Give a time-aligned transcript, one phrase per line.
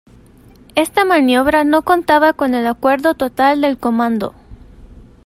[0.73, 4.33] Esta maniobra no contaba con el acuerdo total del comando.